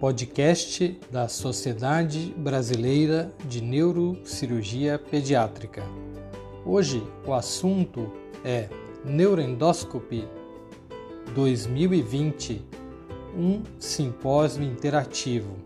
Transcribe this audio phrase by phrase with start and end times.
[0.00, 5.82] podcast da Sociedade Brasileira de Neurocirurgia Pediátrica.
[6.64, 8.12] Hoje o assunto
[8.44, 8.68] é
[9.04, 10.24] Neuroendoscopy
[11.34, 12.62] 2020,
[13.36, 15.56] um simpósio interativo.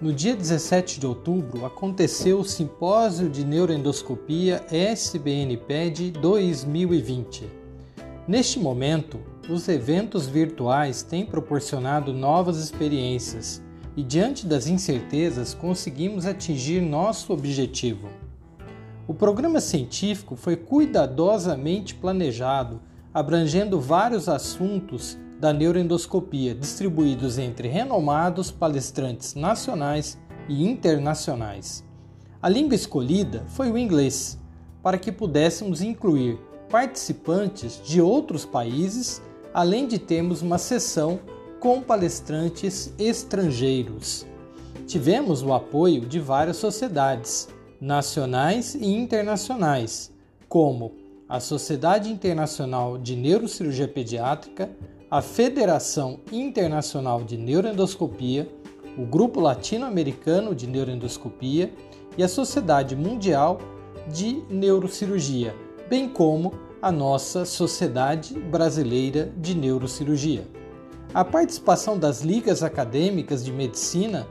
[0.00, 7.46] No dia 17 de outubro aconteceu o Simpósio de Neuroendoscopia SBNPED 2020.
[8.26, 13.62] Neste momento, os eventos virtuais têm proporcionado novas experiências
[13.96, 18.08] e, diante das incertezas, conseguimos atingir nosso objetivo.
[19.06, 22.80] O programa científico foi cuidadosamente planejado,
[23.12, 30.16] abrangendo vários assuntos da neuroendoscopia, distribuídos entre renomados palestrantes nacionais
[30.48, 31.84] e internacionais.
[32.40, 34.38] A língua escolhida foi o inglês,
[34.82, 36.38] para que pudéssemos incluir
[36.70, 39.20] participantes de outros países
[39.54, 41.20] além de termos uma sessão
[41.60, 44.26] com palestrantes estrangeiros.
[44.86, 47.48] Tivemos o apoio de várias sociedades,
[47.80, 50.12] nacionais e internacionais,
[50.48, 50.92] como
[51.28, 54.70] a Sociedade Internacional de Neurocirurgia Pediátrica,
[55.10, 58.48] a Federação Internacional de Neuroendoscopia,
[58.96, 61.72] o Grupo Latino-Americano de Neuroendoscopia
[62.16, 63.58] e a Sociedade Mundial
[64.12, 65.54] de Neurocirurgia,
[65.88, 66.52] bem como
[66.82, 70.44] a nossa Sociedade Brasileira de Neurocirurgia.
[71.14, 74.26] A participação das ligas acadêmicas de medicina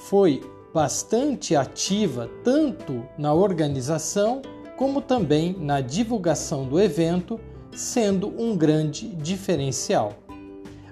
[0.00, 0.42] foi
[0.74, 4.42] bastante ativa tanto na organização
[4.76, 7.38] como também na divulgação do evento,
[7.70, 10.14] sendo um grande diferencial.